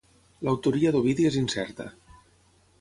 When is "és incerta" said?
1.33-1.89